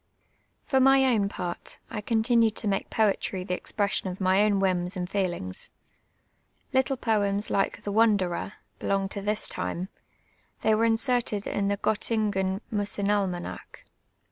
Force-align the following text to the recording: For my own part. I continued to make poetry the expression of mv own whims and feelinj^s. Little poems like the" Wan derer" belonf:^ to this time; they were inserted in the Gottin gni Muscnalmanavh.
For 0.63 0.79
my 0.79 1.05
own 1.13 1.29
part. 1.29 1.77
I 1.91 2.01
continued 2.01 2.55
to 2.55 2.67
make 2.67 2.89
poetry 2.89 3.43
the 3.43 3.53
expression 3.53 4.09
of 4.09 4.17
mv 4.17 4.43
own 4.45 4.59
whims 4.59 4.97
and 4.97 5.07
feelinj^s. 5.07 5.69
Little 6.73 6.97
poems 6.97 7.51
like 7.51 7.83
the" 7.83 7.91
Wan 7.91 8.17
derer" 8.17 8.53
belonf:^ 8.79 9.11
to 9.11 9.21
this 9.21 9.47
time; 9.47 9.89
they 10.63 10.73
were 10.73 10.85
inserted 10.85 11.45
in 11.45 11.67
the 11.67 11.77
Gottin 11.77 12.31
gni 12.33 12.61
Muscnalmanavh. 12.73 13.83